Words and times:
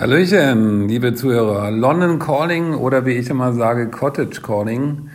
Hallöchen, 0.00 0.88
liebe 0.88 1.12
Zuhörer. 1.12 1.70
London 1.70 2.18
Calling 2.18 2.72
oder 2.72 3.04
wie 3.04 3.10
ich 3.10 3.28
immer 3.28 3.52
sage, 3.52 3.90
Cottage 3.90 4.40
Calling. 4.40 5.10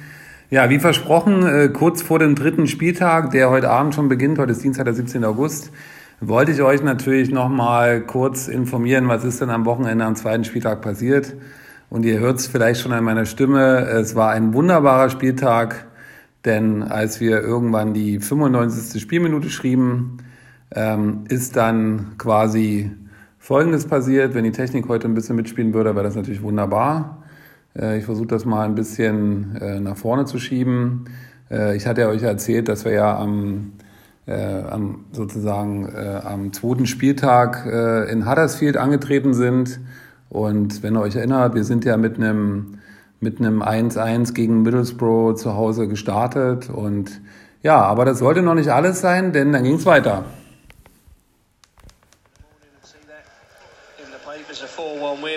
Ja, 0.52 0.70
wie 0.70 0.78
versprochen, 0.78 1.44
äh, 1.44 1.70
kurz 1.70 2.04
vor 2.04 2.20
dem 2.20 2.36
dritten 2.36 2.68
Spieltag, 2.68 3.32
der 3.32 3.50
heute 3.50 3.72
Abend 3.72 3.96
schon 3.96 4.10
beginnt, 4.10 4.38
heute 4.38 4.52
ist 4.52 4.64
Dienstag, 4.64 4.86
der 4.86 4.94
17. 4.94 5.26
August, 5.26 5.72
wollte 6.22 6.52
ich 6.52 6.62
euch 6.62 6.84
natürlich 6.84 7.32
nochmal 7.32 8.02
kurz 8.02 8.48
informieren, 8.48 9.08
was 9.08 9.24
ist 9.24 9.42
denn 9.42 9.50
am 9.50 9.66
Wochenende 9.66 10.06
am 10.06 10.16
zweiten 10.16 10.44
Spieltag 10.44 10.82
passiert. 10.82 11.34
Und 11.90 12.06
ihr 12.06 12.20
hört 12.20 12.38
es 12.38 12.46
vielleicht 12.46 12.80
schon 12.80 12.94
an 12.94 13.04
meiner 13.04 13.26
Stimme, 13.26 13.88
es 13.88 14.14
war 14.14 14.34
ein 14.34 14.54
wunderbarer 14.54 15.10
Spieltag, 15.10 15.88
denn 16.46 16.84
als 16.84 17.20
wir 17.20 17.42
irgendwann 17.42 17.96
die 17.96 18.20
95. 18.20 19.02
Spielminute 19.02 19.50
schrieben, 19.50 20.18
ähm, 20.76 21.24
ist 21.28 21.56
dann 21.56 22.20
quasi 22.20 22.92
Folgendes 23.46 23.86
passiert, 23.86 24.34
wenn 24.34 24.44
die 24.44 24.52
Technik 24.52 24.90
heute 24.90 25.08
ein 25.08 25.14
bisschen 25.14 25.36
mitspielen 25.36 25.72
würde, 25.76 25.94
wäre 25.94 26.04
das 26.04 26.16
natürlich 26.16 26.42
wunderbar. 26.42 27.22
Äh, 27.78 28.00
ich 28.00 28.06
versuche 28.06 28.26
das 28.26 28.44
mal 28.44 28.66
ein 28.66 28.74
bisschen 28.74 29.56
äh, 29.62 29.80
nach 29.80 29.98
vorne 29.98 30.26
zu 30.26 30.40
schieben. 30.40 31.06
Äh, 31.52 31.76
ich 31.76 31.86
hatte 31.86 32.02
ja 32.02 32.08
euch 32.08 32.24
erzählt, 32.24 32.68
dass 32.70 32.86
wir 32.86 32.94
ja 32.94 33.20
am, 33.20 33.74
sozusagen 35.12 35.88
am 35.96 36.52
zweiten 36.54 36.88
Spieltag 36.88 37.68
in 38.10 38.28
Huddersfield 38.28 38.76
angetreten 38.76 39.36
sind. 39.36 39.80
Und 40.30 40.82
wenn 40.82 40.96
ihr 40.96 41.02
euch 41.02 41.16
erinnert, 41.16 41.54
wir 41.54 41.64
sind 41.64 41.86
ja 41.86 41.98
mit 41.98 42.18
einem 42.18 42.80
mit 43.20 43.40
einem 43.40 43.62
1-1 43.62 44.34
gegen 44.34 44.64
Middlesbrough 44.64 45.36
zu 45.36 45.54
Hause 45.54 45.88
gestartet. 45.88 46.72
Und 46.72 47.22
ja, 47.62 47.80
aber 47.80 48.06
das 48.06 48.18
sollte 48.18 48.42
noch 48.42 48.56
nicht 48.56 48.70
alles 48.70 49.02
sein, 49.02 49.32
denn 49.32 49.52
dann 49.54 49.64
ging 49.64 49.76
es 49.76 49.86
weiter. 49.86 50.26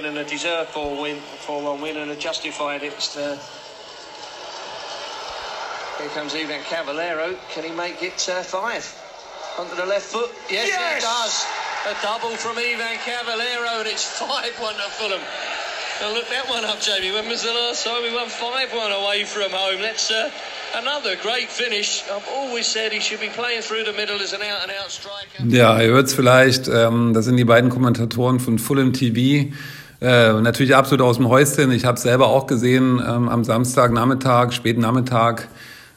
And 0.08 0.18
a 0.18 0.24
deserved 0.24 0.70
4-1 0.72 1.02
win, 1.02 1.16
4-1 1.44 1.82
win 1.82 1.96
and 1.98 2.10
a 2.10 2.16
justified 2.16 2.82
it. 2.82 2.96
Uh, 3.16 3.36
here 6.00 6.08
comes 6.16 6.34
Ivan 6.34 6.62
Cavallero. 6.64 7.36
Can 7.52 7.64
he 7.64 7.70
make 7.70 8.02
it 8.02 8.28
uh, 8.28 8.42
five? 8.42 8.82
Onto 9.58 9.76
the 9.76 9.84
left 9.84 10.06
foot. 10.06 10.30
Yes, 10.48 10.68
yes, 10.68 10.94
he 10.94 11.00
does. 11.04 11.44
A 11.92 12.02
double 12.02 12.36
from 12.36 12.56
Ivan 12.56 12.96
Cavallero 13.04 13.80
and 13.80 13.88
it's 13.88 14.18
5-1 14.18 14.80
to 14.80 14.88
Fulham. 14.96 15.20
Now 16.00 16.14
look 16.14 16.28
that 16.30 16.48
one 16.48 16.64
up, 16.64 16.80
Jamie. 16.80 17.12
When 17.12 17.28
was 17.28 17.42
the 17.42 17.52
last 17.52 17.84
time 17.84 18.02
we 18.02 18.14
won 18.14 18.28
5-1 18.28 19.04
away 19.04 19.24
from 19.24 19.50
home? 19.50 19.80
Let's 19.82 20.10
uh, 20.10 20.30
Another 20.76 21.16
great 21.16 21.48
finish. 21.48 22.04
I've 22.14 22.28
always 22.28 22.66
said 22.66 22.92
he 22.92 23.00
should 23.00 23.20
be 23.20 23.28
playing 23.28 23.62
through 23.62 23.84
the 23.84 23.92
middle 23.94 24.20
as 24.20 24.34
an 24.34 24.42
out 24.42 24.62
and 24.62 24.70
out 24.70 24.90
striker. 24.90 25.44
Ja, 25.48 25.80
ihr 25.80 25.88
hört 25.88 26.08
es 26.08 26.14
vielleicht. 26.14 26.68
Ähm, 26.68 27.14
das 27.14 27.24
sind 27.24 27.38
die 27.38 27.44
beiden 27.44 27.70
Kommentatoren 27.70 28.38
von 28.38 28.58
Fulham 28.58 28.92
TV. 28.92 29.50
Äh, 30.00 30.40
natürlich 30.40 30.76
absolut 30.76 31.04
aus 31.04 31.16
dem 31.16 31.28
Häuschen. 31.28 31.72
Ich 31.72 31.84
habe 31.84 31.96
es 31.96 32.02
selber 32.02 32.28
auch 32.28 32.46
gesehen 32.46 33.02
ähm, 33.04 33.28
am 33.28 33.42
Samstagnachmittag, 33.42 34.52
späten 34.52 34.80
Nachmittag. 34.82 35.48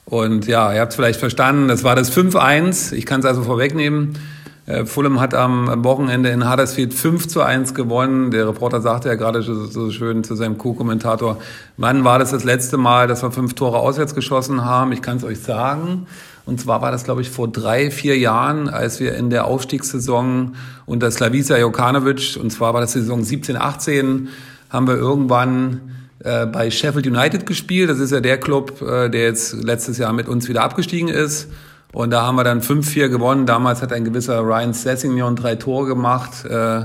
Und 0.06 0.48
ja, 0.48 0.74
ihr 0.74 0.82
habt 0.82 0.92
es 0.92 0.96
vielleicht 0.96 1.20
verstanden. 1.20 1.68
Das 1.68 1.84
war 1.84 1.96
das 1.96 2.12
5-1. 2.12 2.94
Ich 2.94 3.06
kann 3.06 3.20
es 3.20 3.26
also 3.26 3.44
vorwegnehmen. 3.44 4.18
Äh, 4.66 4.86
Fulham 4.86 5.20
hat 5.20 5.34
am 5.36 5.84
Wochenende 5.84 6.30
in 6.30 6.50
Huddersfield 6.50 6.94
5 6.94 7.28
zu 7.28 7.42
1 7.42 7.76
gewonnen. 7.76 8.32
Der 8.32 8.48
Reporter 8.48 8.82
sagte 8.82 9.10
ja 9.10 9.16
gerade 9.16 9.44
so 9.44 9.92
schön 9.92 10.24
zu 10.24 10.36
seinem 10.36 10.58
Co-Kommentator, 10.58 11.38
wann 11.78 12.04
war 12.04 12.18
das 12.18 12.32
das 12.32 12.44
letzte 12.44 12.78
Mal, 12.78 13.08
dass 13.08 13.22
wir 13.22 13.32
fünf 13.32 13.54
Tore 13.54 13.80
auswärts 13.80 14.16
geschossen 14.16 14.66
haben? 14.66 14.92
Ich 14.92 15.02
kann 15.02 15.18
es 15.18 15.24
euch 15.24 15.40
sagen. 15.40 16.08
Und 16.52 16.60
zwar 16.60 16.82
war 16.82 16.92
das, 16.92 17.06
glaube 17.06 17.22
ich, 17.22 17.30
vor 17.30 17.48
drei, 17.48 17.90
vier 17.92 18.18
Jahren, 18.18 18.68
als 18.68 19.00
wir 19.00 19.16
in 19.16 19.30
der 19.30 19.46
Aufstiegssaison 19.46 20.56
unter 20.86 21.10
Slavisa 21.10 21.58
Jokanovic, 21.58 22.38
und 22.42 22.52
zwar 22.52 22.74
war 22.74 22.82
das 22.82 22.92
Saison 22.92 23.24
17, 23.24 23.56
18, 23.56 24.28
haben 24.70 24.86
wir 24.86 24.98
irgendwann 24.98 25.80
äh, 26.20 26.46
bei 26.48 26.70
Sheffield 26.70 27.08
United 27.08 27.46
gespielt. 27.46 27.90
Das 27.90 28.00
ist 28.00 28.12
ja 28.12 28.20
der 28.20 28.38
Club, 28.38 28.82
äh, 28.82 29.08
der 29.08 29.22
jetzt 29.22 29.64
letztes 29.64 29.98
Jahr 29.98 30.12
mit 30.12 30.28
uns 30.28 30.50
wieder 30.50 30.62
abgestiegen 30.62 31.08
ist. 31.08 31.48
Und 31.94 32.12
da 32.12 32.24
haben 32.24 32.36
wir 32.36 32.44
dann 32.44 32.60
5-4 32.60 33.08
gewonnen. 33.08 33.46
Damals 33.46 33.82
hat 33.82 33.94
ein 33.94 34.04
gewisser 34.04 34.42
Ryan 34.42 34.74
Sessignon 34.74 35.38
drei 35.38 35.56
Tore 35.56 35.88
gemacht. 35.88 36.44
Äh, 36.44 36.84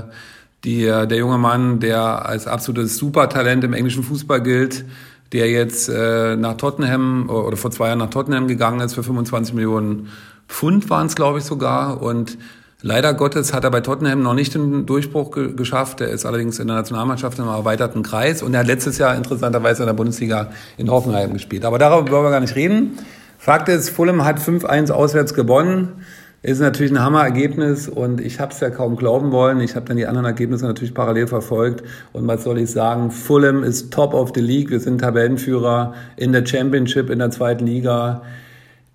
die, 0.63 0.83
der 0.85 1.17
junge 1.17 1.37
Mann, 1.37 1.81
der 1.81 2.25
als 2.25 2.47
absolutes 2.47 2.95
Supertalent 2.95 3.65
im 3.65 3.73
englischen 3.73 4.03
Fußball 4.03 4.41
gilt, 4.41 4.85
der 5.33 5.49
jetzt 5.49 5.89
äh, 5.89 6.35
nach 6.35 6.55
Tottenham 6.57 7.29
oder 7.29 7.57
vor 7.57 7.71
zwei 7.71 7.87
Jahren 7.87 7.99
nach 7.99 8.09
Tottenham 8.09 8.47
gegangen 8.47 8.79
ist 8.79 8.93
für 8.93 9.03
25 9.03 9.53
Millionen 9.53 10.09
Pfund 10.47 10.89
waren 10.89 11.07
es, 11.07 11.15
glaube 11.15 11.39
ich, 11.39 11.43
sogar. 11.43 12.01
Und 12.01 12.37
leider 12.81 13.13
Gottes 13.13 13.53
hat 13.53 13.63
er 13.63 13.71
bei 13.71 13.81
Tottenham 13.81 14.21
noch 14.21 14.33
nicht 14.33 14.53
den 14.53 14.85
Durchbruch 14.85 15.31
ge 15.31 15.53
geschafft. 15.53 16.01
Er 16.01 16.09
ist 16.09 16.25
allerdings 16.25 16.59
in 16.59 16.67
der 16.67 16.77
Nationalmannschaft 16.77 17.37
im 17.39 17.47
erweiterten 17.47 18.03
Kreis 18.03 18.41
und 18.41 18.53
er 18.53 18.61
hat 18.61 18.67
letztes 18.67 18.97
Jahr 18.97 19.15
interessanterweise 19.15 19.83
in 19.83 19.87
der 19.87 19.93
Bundesliga 19.93 20.51
in 20.77 20.89
Hoffenheim 20.89 21.33
gespielt. 21.33 21.65
Aber 21.65 21.77
darüber 21.77 22.11
wollen 22.11 22.25
wir 22.25 22.31
gar 22.31 22.39
nicht 22.39 22.55
reden. 22.55 22.97
Fakt 23.37 23.69
ist, 23.69 23.89
Fulham 23.89 24.25
hat 24.25 24.39
5-1 24.39 24.91
auswärts 24.91 25.33
gewonnen. 25.33 26.03
Ist 26.43 26.59
natürlich 26.59 26.91
ein 26.91 27.01
Hammerergebnis 27.01 27.89
und 27.89 28.21
ich 28.21 28.39
habe 28.39 28.53
es 28.53 28.59
ja 28.59 28.69
kaum 28.69 28.95
glauben 28.95 29.31
wollen. 29.31 29.59
Ich 29.59 29.75
habe 29.75 29.87
dann 29.87 29.97
die 29.97 30.05
anderen 30.05 30.25
Ergebnisse 30.25 30.65
natürlich 30.65 30.93
parallel 30.93 31.27
verfolgt. 31.27 31.83
Und 32.13 32.27
was 32.27 32.43
soll 32.43 32.59
ich 32.59 32.71
sagen? 32.71 33.11
Fulham 33.11 33.63
ist 33.63 33.91
top 33.91 34.13
of 34.13 34.31
the 34.35 34.41
league. 34.41 34.69
Wir 34.69 34.79
sind 34.79 35.01
Tabellenführer 35.01 35.95
in 36.15 36.31
der 36.31 36.45
Championship, 36.45 37.09
in 37.09 37.19
der 37.19 37.31
zweiten 37.31 37.65
Liga. 37.65 38.21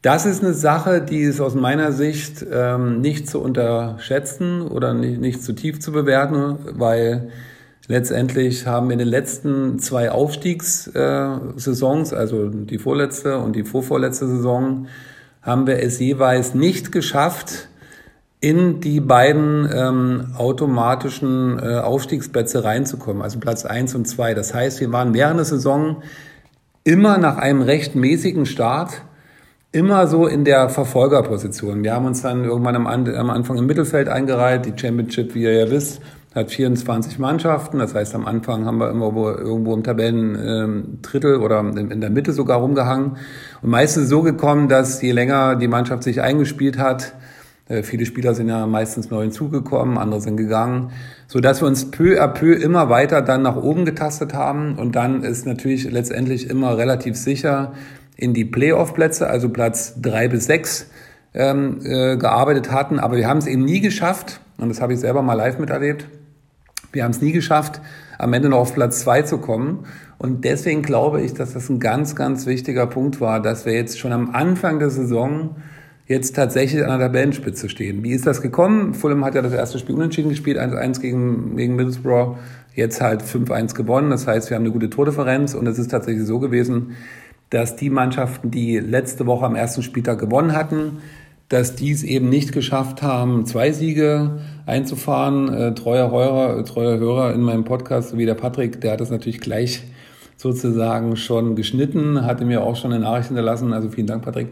Das 0.03 0.25
ist 0.25 0.43
eine 0.43 0.55
Sache, 0.55 1.03
die 1.03 1.21
ist 1.21 1.41
aus 1.41 1.55
meiner 1.55 1.93
Sicht 1.93 2.45
ähm, 2.51 3.01
nicht 3.01 3.29
zu 3.29 3.41
unterschätzen 3.41 4.63
oder 4.63 4.95
nicht, 4.95 5.21
nicht 5.21 5.43
zu 5.43 5.53
tief 5.53 5.81
zu 5.81 5.93
bewerten, 5.93 6.59
weil 6.75 7.31
Letztendlich 7.89 8.67
haben 8.67 8.89
wir 8.89 8.93
in 8.93 9.01
den 9.01 9.09
letzten 9.09 9.81
zwei 9.81 10.13
Aufstiegssaisons, 10.13 12.13
also 12.13 12.49
die 12.49 12.79
vorletzte 12.79 13.39
und 13.39 13.57
die 13.57 13.65
vorvorletzte 13.65 14.29
Saison, 14.29 14.87
haben 15.43 15.67
wir 15.67 15.83
es 15.83 15.99
jeweils 15.99 16.55
nicht 16.55 16.93
geschafft, 16.93 17.69
in 18.41 18.81
die 18.81 19.01
beiden 19.01 19.69
ähm, 19.73 20.35
automatischen 20.37 21.61
äh, 21.61 21.79
Aufstiegsplätze 21.79 22.65
reinzukommen, 22.65 23.23
also 23.23 23.39
Platz 23.39 23.65
eins 23.65 23.95
und 23.95 24.07
zwei. 24.07 24.35
Das 24.35 24.53
heißt, 24.53 24.81
wir 24.81 24.91
waren 24.91 25.15
während 25.15 25.39
der 25.39 25.45
Saison 25.45 26.03
immer 26.83 27.19
nach 27.19 27.37
einem 27.37 27.63
recht 27.63 27.95
mäßigen 27.95 28.47
Start, 28.47 29.03
immer 29.71 30.09
so 30.09 30.27
in 30.27 30.45
der 30.45 30.69
Verfolgerposition. 30.69 31.85
Wir 31.85 31.95
haben 31.95 32.05
uns 32.05 32.23
dann 32.23 32.45
irgendwann 32.45 32.75
am, 32.75 32.87
am 32.87 33.31
Anfang 33.31 33.59
im 33.59 33.67
Mittelfeld 33.67 34.09
eingereiht, 34.09 34.67
die 34.67 34.75
Championship, 34.77 35.35
wie 35.37 35.45
ihr 35.45 35.55
ja 35.55 35.71
wisst, 35.71 36.03
hat 36.35 36.51
24 36.51 37.19
Mannschaften. 37.19 37.79
Das 37.79 37.95
heißt, 37.95 38.15
am 38.15 38.27
Anfang 38.27 38.65
haben 38.65 38.79
wir 38.79 38.91
immer 38.91 39.13
irgendwo 39.39 39.75
im 39.75 39.83
Tabellendrittel 39.83 41.35
ähm, 41.35 41.43
oder 41.43 41.61
in 41.61 42.01
der 42.01 42.11
Mitte 42.11 42.33
sogar 42.33 42.59
rumgehangen. 42.59 43.17
Und 43.61 43.71
meistens 43.71 44.09
so 44.09 44.23
gekommen, 44.23 44.69
dass 44.69 45.03
je 45.03 45.13
länger 45.13 45.57
die 45.57 45.69
Mannschaft 45.69 46.03
sich 46.03 46.23
eingespielt 46.23 46.79
hat, 46.79 47.15
äh, 47.69 47.83
viele 47.83 48.07
Spieler 48.07 48.35
sind 48.35 48.49
ja 48.49 48.67
meistens 48.67 49.11
neu 49.11 49.23
hinzugekommen, 49.23 49.99
andere 49.99 50.21
sind 50.21 50.37
gegangen, 50.37 50.91
so 51.27 51.41
dass 51.41 51.63
wir 51.63 51.69
uns 51.69 51.91
peu 51.91 52.21
à 52.21 52.29
peu 52.29 52.55
immer 52.55 52.91
weiter 52.91 53.23
dann 53.23 53.43
nach 53.43 53.57
oben 53.57 53.85
getastet 53.85 54.35
haben. 54.35 54.79
Und 54.79 54.97
dann 54.97 55.23
ist 55.23 55.47
natürlich 55.47 55.91
letztendlich 55.91 56.51
immer 56.51 56.77
relativ 56.77 57.17
sicher 57.17 57.73
in 58.17 58.35
die 58.35 58.45
Playoff-Plätze, 58.45 59.27
also 59.27 59.49
Platz 59.49 59.95
drei 60.01 60.29
bis 60.29 60.47
sechs, 60.47 60.91
ähm, 61.35 61.81
äh, 61.85 62.17
gearbeitet 62.17 62.71
hatten. 62.71 62.99
Aber 62.99 63.17
wir 63.17 63.29
haben 63.29 63.39
es 63.39 63.47
eben 63.47 63.65
nie 63.65 63.81
geschafft, 63.81 64.41
und 64.59 64.69
das 64.69 64.81
habe 64.81 64.93
ich 64.93 65.01
selber 65.01 65.23
mal 65.23 65.35
live 65.35 65.59
miterlebt, 65.59 66.07
wir 66.93 67.05
haben 67.05 67.11
es 67.11 67.21
nie 67.21 67.33
geschafft, 67.33 67.81
am 68.19 68.33
Ende 68.33 68.49
noch 68.49 68.59
auf 68.59 68.75
Platz 68.75 69.01
zwei 69.01 69.23
zu 69.23 69.39
kommen. 69.39 69.87
Und 70.19 70.45
deswegen 70.45 70.83
glaube 70.83 71.23
ich, 71.23 71.35
dass 71.35 71.55
das 71.55 71.69
ein 71.69 71.81
ganz, 71.81 72.15
ganz 72.15 72.47
wichtiger 72.47 72.87
Punkt 72.87 73.21
war, 73.21 73.41
dass 73.41 73.67
wir 73.67 73.73
jetzt 73.73 73.99
schon 73.99 74.13
am 74.13 74.35
Anfang 74.35 74.79
der 74.79 74.91
Saison 74.91 75.57
jetzt 76.07 76.37
tatsächlich 76.37 76.85
an 76.85 76.99
der 76.99 77.09
Tabellenspitze 77.09 77.69
stehen. 77.69 78.03
Wie 78.05 78.13
ist 78.13 78.27
das 78.27 78.43
gekommen? 78.43 78.95
Fulham 78.95 79.25
hat 79.25 79.35
ja 79.35 79.43
das 79.43 79.53
erste 79.53 79.79
Spiel 79.79 79.95
unentschieden 79.95 80.29
gespielt, 80.29 80.59
1-1 80.59 81.01
gegen, 81.01 81.57
gegen 81.57 81.75
Middlesbrough, 81.75 82.37
jetzt 82.75 83.01
halt 83.01 83.23
5-1 83.23 83.75
gewonnen. 83.75 84.11
Das 84.11 84.27
heißt, 84.27 84.51
wir 84.51 84.57
haben 84.57 84.65
eine 84.65 84.73
gute 84.73 84.91
Tordifferenz 84.91 85.55
und 85.55 85.67
es 85.67 85.79
ist 85.79 85.91
tatsächlich 85.91 86.27
so 86.27 86.39
gewesen, 86.39 86.97
dass 87.51 87.77
die 87.77 87.91
Mannschaften, 87.91 88.51
die 88.51 88.79
letzte 88.79 89.27
Woche 89.27 89.45
am 89.45 89.55
ersten 89.55 89.83
Spieltag 89.83 90.19
gewonnen 90.19 90.55
hatten, 90.55 90.99
dass 91.53 91.75
die 91.75 91.91
es 91.91 92.03
eben 92.03 92.31
nicht 92.31 92.53
geschafft 92.53 93.03
haben, 93.03 93.45
zwei 93.45 93.73
Siege 93.73 94.39
einzufahren. 94.65 95.53
Äh, 95.53 95.75
treuer 95.75 96.11
Hörer, 96.11 96.59
äh, 96.59 96.65
treuer 96.65 96.99
Hörer 96.99 97.35
in 97.35 97.43
meinem 97.43 97.65
Podcast, 97.65 98.17
wie 98.17 98.25
der 98.25 98.35
Patrick, 98.35 98.81
der 98.81 98.93
hat 98.93 99.03
das 99.03 99.11
natürlich 99.11 99.39
gleich 99.39 99.83
sozusagen 100.39 101.15
schon 101.17 101.55
geschnitten, 101.55 102.25
hatte 102.25 102.47
mir 102.47 102.63
auch 102.63 102.77
schon 102.77 102.91
eine 102.91 103.05
Nachricht 103.05 103.29
hinterlassen. 103.29 103.75
Also 103.75 103.91
vielen 103.91 104.07
Dank, 104.07 104.25
Patrick, 104.25 104.49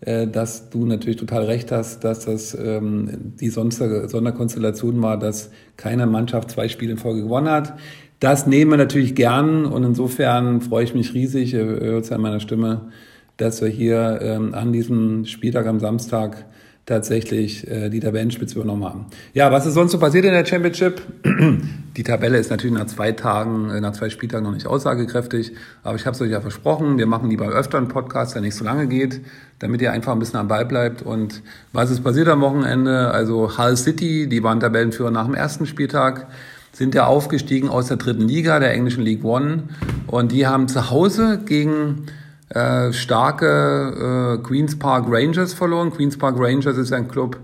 äh, 0.00 0.26
dass 0.26 0.70
du 0.70 0.86
natürlich 0.86 1.18
total 1.18 1.44
recht 1.44 1.70
hast, 1.70 2.02
dass 2.02 2.24
das 2.24 2.58
ähm, 2.60 3.34
die 3.40 3.48
Sonderkonstellation 3.48 5.00
war, 5.00 5.20
dass 5.20 5.52
keine 5.76 6.06
Mannschaft 6.06 6.50
zwei 6.50 6.68
Spiele 6.68 6.90
in 6.90 6.98
Folge 6.98 7.22
gewonnen 7.22 7.48
hat. 7.48 7.74
Das 8.18 8.48
nehmen 8.48 8.72
wir 8.72 8.76
natürlich 8.76 9.14
gern 9.14 9.66
und 9.66 9.84
insofern 9.84 10.62
freue 10.62 10.82
ich 10.82 10.94
mich 10.94 11.14
riesig, 11.14 11.54
ihr 11.54 11.64
hört 11.64 12.06
es 12.06 12.10
an 12.10 12.20
meiner 12.20 12.40
Stimme, 12.40 12.90
dass 13.40 13.62
wir 13.62 13.68
hier 13.68 14.20
ähm, 14.22 14.54
an 14.54 14.72
diesem 14.72 15.24
Spieltag 15.24 15.66
am 15.66 15.80
Samstag 15.80 16.44
tatsächlich 16.90 17.70
äh, 17.70 17.88
die 17.88 18.00
Tabellenspitze 18.00 18.56
übernommen 18.56 18.84
haben. 18.84 19.06
Ja, 19.32 19.52
was 19.52 19.64
ist 19.64 19.74
sonst 19.74 19.92
so 19.92 19.98
passiert 19.98 20.24
in 20.24 20.32
der 20.32 20.44
Championship? 20.44 21.00
Die 21.96 22.04
Tabelle 22.04 22.38
ist 22.38 22.50
natürlich 22.50 22.76
nach 22.76 22.86
zwei 22.86 23.12
Tagen, 23.12 23.70
äh, 23.70 23.80
nach 23.80 23.92
zwei 23.92 24.10
Spieltagen 24.10 24.44
noch 24.44 24.54
nicht 24.54 24.66
aussagekräftig, 24.66 25.52
aber 25.82 25.96
ich 25.96 26.06
habe 26.06 26.14
es 26.14 26.20
euch 26.20 26.30
ja 26.30 26.40
versprochen, 26.40 26.98
wir 26.98 27.06
machen 27.06 27.30
lieber 27.30 27.48
öfter 27.48 27.78
einen 27.78 27.88
Podcast, 27.88 28.34
der 28.34 28.42
nicht 28.42 28.54
so 28.54 28.64
lange 28.64 28.86
geht, 28.86 29.20
damit 29.58 29.82
ihr 29.82 29.92
einfach 29.92 30.12
ein 30.12 30.18
bisschen 30.18 30.40
am 30.40 30.48
Ball 30.48 30.66
bleibt. 30.66 31.02
Und 31.02 31.42
was 31.72 31.90
ist 31.90 32.02
passiert 32.02 32.28
am 32.28 32.40
Wochenende? 32.40 33.10
Also 33.10 33.58
Hull 33.58 33.76
City, 33.76 34.28
die 34.28 34.42
waren 34.42 34.60
Tabellenführer 34.60 35.10
nach 35.10 35.26
dem 35.26 35.34
ersten 35.34 35.66
Spieltag, 35.66 36.28
sind 36.72 36.94
ja 36.94 37.06
aufgestiegen 37.06 37.68
aus 37.68 37.88
der 37.88 37.98
dritten 37.98 38.26
Liga, 38.26 38.58
der 38.58 38.72
englischen 38.72 39.04
League 39.04 39.24
One. 39.24 39.64
Und 40.06 40.32
die 40.32 40.46
haben 40.46 40.68
zu 40.68 40.90
Hause 40.90 41.40
gegen 41.44 42.06
äh, 42.50 42.92
starke 42.92 44.38
äh, 44.38 44.42
Queen's 44.42 44.78
Park 44.78 45.06
Rangers 45.08 45.54
verloren. 45.54 45.92
Queen's 45.92 46.18
Park 46.18 46.36
Rangers 46.38 46.76
ist 46.76 46.92
ein 46.92 47.08
Club, 47.08 47.38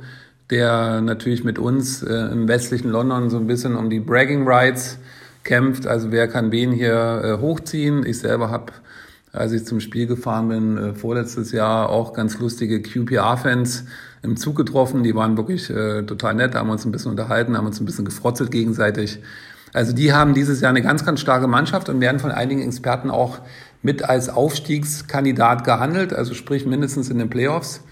der 0.51 1.01
natürlich 1.01 1.45
mit 1.45 1.59
uns 1.59 2.03
äh, 2.03 2.13
im 2.13 2.49
westlichen 2.49 2.91
London 2.91 3.31
so 3.31 3.39
ein 3.39 3.47
bisschen 3.47 3.77
um 3.77 3.89
die 3.89 4.01
Bragging 4.01 4.47
Rights 4.47 4.99
kämpft. 5.45 5.87
Also 5.87 6.11
wer 6.11 6.29
kann 6.29 6.51
wen 6.51 6.73
hier 6.73 7.23
äh, 7.25 7.41
hochziehen? 7.41 8.05
Ich 8.05 8.19
selber 8.19 8.51
habe, 8.51 8.73
als 9.33 9.53
ich 9.53 9.65
zum 9.65 9.81
Spiel 9.81 10.09
gefahren 10.09 10.49
bin, 10.49 10.77
äh, 10.77 10.95
vorletztes 10.95 11.53
Jahr 11.53 11.89
auch 11.89 12.13
ganz 12.13 12.39
lustige 12.41 12.83
QPR-Fans 12.83 13.85
im 14.23 14.37
Zug 14.37 14.57
getroffen. 14.57 15.05
Die 15.05 15.15
waren 15.15 15.37
wirklich 15.37 15.71
äh, 15.71 16.03
total 16.03 16.35
nett, 16.35 16.57
haben 16.57 16.71
uns 16.71 16.85
ein 16.85 16.91
bisschen 16.91 17.13
unterhalten, 17.13 17.57
haben 17.57 17.67
uns 17.67 17.81
ein 17.81 17.87
bisschen 17.87 18.05
gefrotzelt 18.05 18.51
gegenseitig. 18.51 19.21
Also 19.73 19.93
die 19.93 20.13
haben 20.13 20.35
dieses 20.35 20.61
Jahr 20.61 20.71
eine 20.71 20.83
ganz, 20.83 21.05
ganz 21.05 21.21
starke 21.21 21.47
Mannschaft 21.47 21.89
und 21.89 22.01
werden 22.01 22.19
von 22.19 22.31
einigen 22.31 22.63
Experten 22.63 23.11
auch 23.11 23.41
mit 23.87 24.03
als 24.03 24.29
Aufstiegskandidat 24.29 25.63
gehandelt, 25.63 26.13
also 26.13 26.35
sprich 26.35 26.67
mindestens 26.67 27.09
in 27.09 27.19
den 27.19 27.31
Playoffs. 27.31 27.85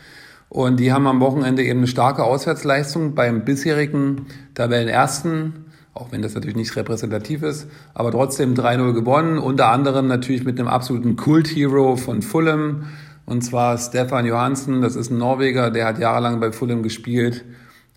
Und 0.49 0.81
die 0.81 0.93
haben 0.93 1.07
am 1.07 1.21
Wochenende 1.21 1.63
eben 1.63 1.79
eine 1.79 1.87
starke 1.87 2.25
Auswärtsleistung 2.25 3.15
beim 3.15 3.45
bisherigen 3.45 4.27
Tabellenersten, 4.55 5.67
auch 5.95 6.11
wenn 6.11 6.21
das 6.21 6.35
natürlich 6.35 6.57
nicht 6.57 6.75
repräsentativ 6.75 7.45
ist, 7.45 7.69
aber 7.95 8.11
trotzdem 8.11 8.55
3-0 8.55 8.93
gewonnen, 8.93 9.39
unter 9.39 9.69
anderem 9.69 10.09
natürlich 10.09 10.45
mit 10.45 10.59
einem 10.59 10.67
absoluten 10.67 11.15
Kult-Hero 11.15 11.95
von 11.95 12.23
Fulham, 12.23 12.87
und 13.25 13.43
zwar 13.43 13.79
Stefan 13.79 14.27
Johansen, 14.27 14.83
das 14.83 14.97
ist 14.97 15.13
ein 15.13 15.19
Norweger, 15.19 15.71
der 15.71 15.87
hat 15.87 16.01
jahrelang 16.01 16.41
bei 16.41 16.51
Fulham 16.51 16.83
gespielt, 16.83 17.45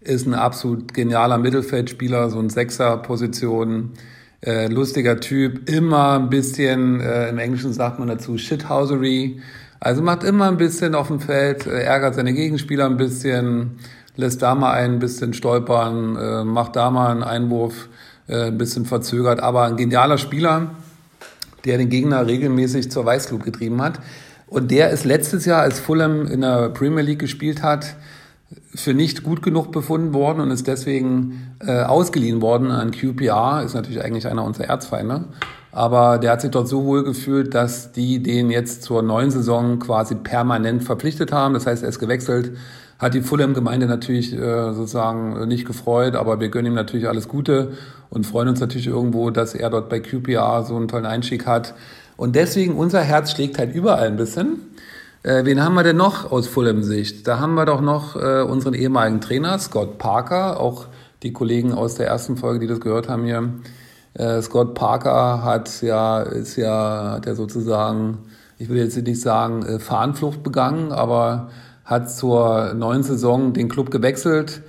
ist 0.02 0.28
ein 0.28 0.36
absolut 0.36 0.94
genialer 0.94 1.40
Mittelfeldspieler, 1.40 2.30
so 2.30 2.38
ein 2.38 2.52
Sechser-Position, 2.52 3.94
äh, 4.42 4.68
lustiger 4.68 5.20
Typ, 5.20 5.70
immer 5.70 6.20
ein 6.20 6.30
bisschen, 6.30 7.02
äh, 7.02 7.30
im 7.30 7.38
Englischen 7.38 7.74
sagt 7.74 8.00
man 8.00 8.08
dazu, 8.08 8.38
Shithousery, 8.38 9.42
also 9.80 10.02
macht 10.02 10.24
immer 10.24 10.48
ein 10.48 10.58
bisschen 10.58 10.96
auf 10.96 11.08
dem 11.08 11.20
Feld, 11.20 11.66
äh, 11.66 11.82
ärgert 11.84 12.16
seine 12.16 12.34
Gegenspieler 12.34 12.86
ein 12.86 12.98
bisschen, 12.98 13.80
lässt 14.16 14.42
da 14.42 14.56
mal 14.56 14.74
ein 14.74 15.00
bisschen 15.00 15.34
stolpern, 15.34 16.16
äh, 16.16 16.44
macht 16.44 16.76
da 16.76 16.90
mal 16.92 17.12
einen 17.12 17.24
Einwurf, 17.24 17.90
äh, 18.28 18.48
ein 18.48 18.58
bisschen 18.58 18.86
verzögert, 18.86 19.40
aber 19.40 19.64
ein 19.64 19.78
genialer 19.78 20.18
Spieler, 20.18 20.72
der 21.66 21.78
den 21.78 21.90
Gegner 21.90 22.26
regelmäßig 22.26 22.92
zur 22.92 23.06
Weißglut 23.06 23.44
getrieben 23.44 23.82
hat. 23.82 24.00
Und 24.48 24.72
der 24.72 24.92
ist 24.92 25.04
letztes 25.04 25.46
Jahr, 25.46 25.62
als 25.62 25.80
Fulham 25.80 26.28
in 26.28 26.42
der 26.42 26.70
Premier 26.70 27.04
League 27.04 27.20
gespielt 27.20 27.62
hat, 27.62 27.96
für 28.74 28.94
nicht 28.94 29.24
gut 29.24 29.42
genug 29.42 29.72
befunden 29.72 30.14
worden 30.14 30.40
und 30.40 30.52
ist 30.52 30.68
deswegen 30.68 31.56
äh, 31.60 31.82
ausgeliehen 31.82 32.42
worden 32.42 32.72
an 32.72 32.92
QPR, 32.92 33.64
ist 33.66 33.74
natürlich 33.74 34.04
eigentlich 34.04 34.28
einer 34.28 34.44
unserer 34.44 34.66
Erzfeinde. 34.66 35.26
Aber 35.72 36.18
der 36.18 36.32
hat 36.32 36.42
sich 36.42 36.52
dort 36.52 36.68
so 36.68 36.86
wohl 36.86 37.04
gefühlt, 37.04 37.54
dass 37.54 37.92
die 37.92 38.24
den 38.24 38.50
jetzt 38.50 38.84
zur 38.84 39.04
neuen 39.04 39.32
Saison 39.32 39.80
quasi 39.80 40.16
permanent 40.16 40.84
verpflichtet 40.84 41.32
haben. 41.32 41.54
Das 41.54 41.68
heißt, 41.68 41.84
er 41.84 41.90
ist 41.90 42.00
gewechselt, 42.00 42.54
hat 43.00 43.14
die 43.14 43.22
Fulham-Gemeinde 43.22 43.86
natürlich 43.86 44.34
äh, 44.34 44.74
sozusagen 44.74 45.48
nicht 45.48 45.66
gefreut, 45.66 46.16
aber 46.16 46.40
wir 46.40 46.50
gönnen 46.50 46.72
ihm 46.72 46.76
natürlich 46.76 47.08
alles 47.08 47.28
Gute 47.28 47.74
und 48.10 48.26
freuen 48.26 48.48
uns 48.48 48.60
natürlich 48.60 48.88
irgendwo, 48.88 49.30
dass 49.30 49.54
er 49.54 49.70
dort 49.70 49.90
bei 49.90 50.00
QPR 50.00 50.64
so 50.64 50.76
einen 50.76 50.88
tollen 50.88 51.06
Einstieg 51.06 51.46
hat. 51.46 51.76
Und 52.16 52.36
deswegen 52.36 52.76
unser 52.76 53.02
Herz 53.02 53.32
schlägt 53.32 53.60
halt 53.60 53.76
überall 53.76 54.08
ein 54.08 54.18
bisschen. 54.18 54.62
Äh, 55.24 55.46
wen 55.46 55.64
haben 55.64 55.74
wir 55.74 55.84
denn 55.84 55.98
noch 55.98 56.32
aus 56.32 56.48
Fulham-Sicht? 56.48 57.28
Da 57.28 57.40
haben 57.40 57.56
wir 57.56 57.66
doch 57.66 57.82
noch 57.82 58.16
äh, 58.16 58.42
unseren 58.42 58.74
ehemaligen 58.74 59.20
Trainer, 59.20 59.58
Scott 59.60 59.98
Parker, 59.98 60.60
auch 60.60 60.86
die 61.24 61.34
Kollegen 61.34 61.74
aus 61.74 61.96
der 61.96 62.08
ersten 62.08 62.38
Folge, 62.38 62.60
die 62.60 62.68
das 62.68 62.80
gehört 62.80 63.10
haben 63.10 63.26
hier, 63.26 63.50
äh, 64.14 64.42
Scott 64.42 64.74
Parker 64.76 65.44
hat 65.44 65.82
ja, 65.82 66.22
ist 66.22 66.56
ja, 66.56 67.14
hat 67.14 67.26
ja 67.26 67.36
sozusagen, 67.36 68.20
ich 68.58 68.70
will 68.70 68.78
jetzt 68.78 68.98
nicht 68.98 69.22
sagen, 69.22 69.64
äh, 69.64 69.80
Fahnenflucht 69.80 70.44
begangen, 70.44 70.92
aber 70.92 71.50
hat 71.84 72.12
zur 72.12 72.74
neuen 72.74 73.04
Saison 73.04 73.54
den 73.54 73.70
Club 73.70 73.92
gewechselt, 73.92 74.62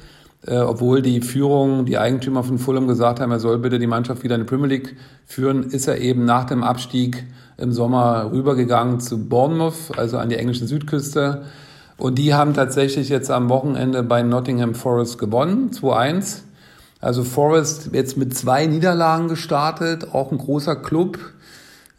äh, 0.48 0.60
obwohl 0.60 1.02
die 1.02 1.20
Führung, 1.20 1.84
die 1.84 1.98
Eigentümer 1.98 2.42
von 2.42 2.58
Fulham 2.58 2.88
gesagt 2.88 3.20
haben, 3.20 3.30
er 3.30 3.40
soll 3.40 3.58
bitte 3.58 3.78
die 3.78 3.86
Mannschaft 3.86 4.22
wieder 4.22 4.34
in 4.34 4.42
die 4.42 4.46
Premier 4.46 4.68
League 4.68 4.96
führen, 5.26 5.64
ist 5.64 5.88
er 5.88 5.98
eben 5.98 6.24
nach 6.24 6.44
dem 6.44 6.62
Abstieg 6.62 7.26
im 7.58 7.72
Sommer 7.72 8.30
rübergegangen 8.32 8.98
zu 9.00 9.28
Bournemouth, 9.28 9.98
also 9.98 10.16
an 10.16 10.30
die 10.30 10.36
englische 10.36 10.66
Südküste. 10.66 11.42
Und 11.98 12.16
die 12.16 12.32
haben 12.32 12.54
tatsächlich 12.54 13.10
jetzt 13.10 13.30
am 13.30 13.50
Wochenende 13.50 14.02
bei 14.02 14.22
Nottingham 14.22 14.74
Forest 14.74 15.18
gewonnen, 15.18 15.70
2-1. 15.70 16.38
Also 17.00 17.24
Forest 17.24 17.90
jetzt 17.92 18.16
mit 18.16 18.34
zwei 18.34 18.66
Niederlagen 18.66 19.28
gestartet, 19.28 20.14
auch 20.14 20.32
ein 20.32 20.38
großer 20.38 20.76
Club 20.76 21.18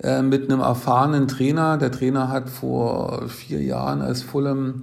äh, 0.02 0.24
mit 0.24 0.50
einem 0.50 0.62
erfahrenen 0.62 1.28
Trainer. 1.28 1.78
Der 1.78 1.92
Trainer 1.92 2.30
hat 2.30 2.50
vor 2.50 3.28
vier 3.28 3.62
Jahren 3.62 4.02
als 4.02 4.24
Fulham 4.24 4.81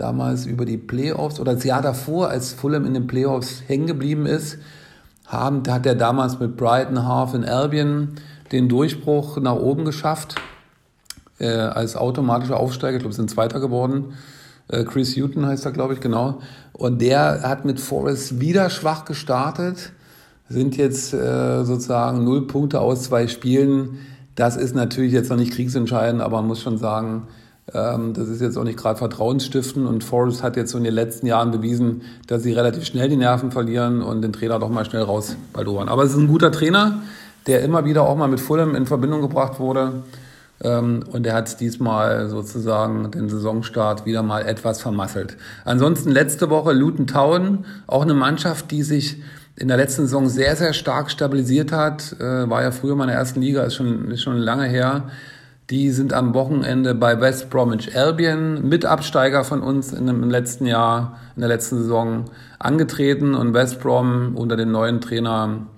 damals 0.00 0.46
über 0.46 0.64
die 0.64 0.78
Playoffs 0.78 1.38
oder 1.40 1.54
das 1.54 1.64
Jahr 1.64 1.82
davor, 1.82 2.28
als 2.28 2.52
Fulham 2.52 2.84
in 2.86 2.94
den 2.94 3.06
Playoffs 3.06 3.62
hängen 3.66 3.86
geblieben 3.86 4.26
ist, 4.26 4.58
haben, 5.26 5.62
hat 5.68 5.86
er 5.86 5.94
damals 5.94 6.40
mit 6.40 6.56
Brighton, 6.56 7.06
Half 7.06 7.34
in 7.34 7.44
Albion 7.44 8.16
den 8.52 8.68
Durchbruch 8.68 9.38
nach 9.38 9.56
oben 9.56 9.84
geschafft 9.84 10.34
äh, 11.38 11.48
als 11.48 11.96
automatischer 11.96 12.58
Aufsteiger. 12.58 12.96
Ich 12.96 13.02
glaube, 13.02 13.14
sind 13.14 13.30
Zweiter 13.30 13.60
geworden. 13.60 14.14
Äh, 14.68 14.84
Chris 14.84 15.16
Hutton 15.16 15.46
heißt 15.46 15.64
er, 15.64 15.72
glaube 15.72 15.94
ich, 15.94 16.00
genau. 16.00 16.40
Und 16.72 17.00
der 17.00 17.42
hat 17.42 17.64
mit 17.64 17.80
Forrest 17.80 18.40
wieder 18.40 18.70
schwach 18.70 19.04
gestartet, 19.04 19.92
sind 20.48 20.76
jetzt 20.76 21.14
äh, 21.14 21.64
sozusagen 21.64 22.24
null 22.24 22.46
Punkte 22.46 22.80
aus 22.80 23.02
zwei 23.04 23.28
Spielen. 23.28 23.98
Das 24.34 24.56
ist 24.56 24.74
natürlich 24.74 25.12
jetzt 25.12 25.30
noch 25.30 25.36
nicht 25.36 25.52
kriegsentscheidend, 25.52 26.22
aber 26.22 26.38
man 26.38 26.48
muss 26.48 26.62
schon 26.62 26.78
sagen, 26.78 27.28
das 27.72 28.28
ist 28.28 28.40
jetzt 28.40 28.56
auch 28.56 28.64
nicht 28.64 28.78
gerade 28.78 28.98
vertrauensstiftend. 28.98 29.86
Und 29.86 30.04
Forrest 30.04 30.42
hat 30.42 30.56
jetzt 30.56 30.72
so 30.72 30.78
in 30.78 30.84
den 30.84 30.94
letzten 30.94 31.26
Jahren 31.26 31.50
bewiesen, 31.50 32.02
dass 32.26 32.42
sie 32.42 32.52
relativ 32.52 32.84
schnell 32.84 33.08
die 33.08 33.16
Nerven 33.16 33.52
verlieren 33.52 34.02
und 34.02 34.22
den 34.22 34.32
Trainer 34.32 34.58
doch 34.58 34.70
mal 34.70 34.84
schnell 34.84 35.02
rausbaldowern. 35.02 35.88
Aber 35.88 36.02
es 36.02 36.10
ist 36.10 36.18
ein 36.18 36.28
guter 36.28 36.50
Trainer, 36.50 37.02
der 37.46 37.62
immer 37.62 37.84
wieder 37.84 38.02
auch 38.02 38.16
mal 38.16 38.28
mit 38.28 38.40
Fulham 38.40 38.74
in 38.74 38.86
Verbindung 38.86 39.20
gebracht 39.20 39.60
wurde. 39.60 40.02
Ähm, 40.62 41.04
und 41.10 41.26
er 41.26 41.34
hat 41.34 41.60
diesmal 41.60 42.28
sozusagen 42.28 43.10
den 43.10 43.28
Saisonstart 43.28 44.04
wieder 44.04 44.22
mal 44.22 44.44
etwas 44.46 44.80
vermasselt. 44.80 45.36
Ansonsten 45.64 46.10
letzte 46.10 46.50
Woche 46.50 46.72
Luton 46.72 47.06
Town, 47.06 47.64
auch 47.86 48.02
eine 48.02 48.14
Mannschaft, 48.14 48.70
die 48.70 48.82
sich 48.82 49.22
in 49.56 49.68
der 49.68 49.76
letzten 49.76 50.02
Saison 50.02 50.28
sehr, 50.28 50.56
sehr 50.56 50.72
stark 50.72 51.10
stabilisiert 51.10 51.72
hat. 51.72 52.16
Äh, 52.18 52.48
war 52.48 52.62
ja 52.62 52.70
früher 52.70 52.92
in 52.92 53.06
der 53.06 53.16
ersten 53.16 53.40
Liga, 53.40 53.62
ist 53.62 53.74
schon, 53.74 54.10
ist 54.10 54.22
schon 54.22 54.36
lange 54.36 54.64
her. 54.64 55.04
Die 55.70 55.90
sind 55.90 56.12
am 56.12 56.34
Wochenende 56.34 56.96
bei 56.96 57.20
West 57.20 57.48
Bromwich 57.48 57.96
Albion, 57.96 58.68
Mitabsteiger 58.68 59.44
von 59.44 59.62
uns 59.62 59.92
in 59.92 60.08
dem, 60.08 60.28
letzten 60.28 60.66
Jahr, 60.66 61.20
in 61.36 61.42
der 61.42 61.48
letzten 61.48 61.78
Saison 61.78 62.24
angetreten 62.58 63.34
und 63.34 63.54
West 63.54 63.80
Brom 63.80 64.34
unter 64.34 64.56
dem 64.56 64.72
neuen 64.72 65.00
Trainer 65.00 65.68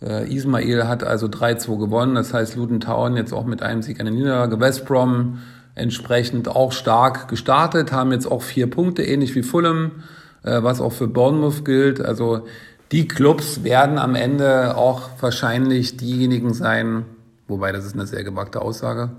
äh, 0.00 0.32
Ismail 0.32 0.86
hat 0.86 1.02
also 1.02 1.26
3-2 1.26 1.76
gewonnen. 1.76 2.14
Das 2.14 2.32
heißt, 2.32 2.54
Luton 2.54 2.78
Town 2.78 3.16
jetzt 3.16 3.32
auch 3.32 3.46
mit 3.46 3.62
einem 3.62 3.82
Sieg 3.82 3.98
eine 3.98 4.12
Niederlage. 4.12 4.60
West 4.60 4.84
Brom 4.86 5.40
entsprechend 5.74 6.48
auch 6.48 6.70
stark 6.70 7.26
gestartet, 7.26 7.90
haben 7.90 8.12
jetzt 8.12 8.30
auch 8.30 8.42
vier 8.42 8.70
Punkte, 8.70 9.02
ähnlich 9.02 9.34
wie 9.34 9.42
Fulham, 9.42 10.04
äh, 10.44 10.62
was 10.62 10.80
auch 10.80 10.92
für 10.92 11.08
Bournemouth 11.08 11.64
gilt. 11.64 12.00
Also 12.00 12.46
die 12.92 13.08
Clubs 13.08 13.64
werden 13.64 13.98
am 13.98 14.14
Ende 14.14 14.76
auch 14.76 15.10
wahrscheinlich 15.20 15.96
diejenigen 15.96 16.54
sein, 16.54 17.06
wobei 17.48 17.72
das 17.72 17.84
ist 17.84 17.94
eine 17.94 18.06
sehr 18.06 18.24
gewagte 18.24 18.62
Aussage. 18.62 19.10